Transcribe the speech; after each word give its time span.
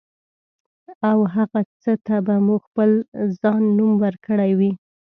او 1.09 1.19
هغه 1.35 1.59
څه 1.81 1.93
ته 2.05 2.15
به 2.25 2.35
مو 2.45 2.55
خپل 2.65 2.89
ځان 3.41 3.61
نوم 3.77 3.91
ورکړی 4.03 4.51
وي. 4.59 4.71